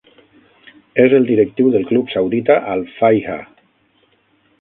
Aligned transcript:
És 1.03 1.11
el 1.17 1.27
directiu 1.27 1.69
del 1.75 1.85
club 1.91 2.09
saudita 2.13 2.57
Al-Fayha. 2.77 3.37